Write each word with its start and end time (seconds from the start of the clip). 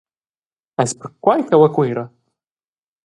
Eis 0.83 0.91
perquei 0.99 1.41
cheu 1.49 1.61
a 1.67 1.69
Cuera? 1.75 2.05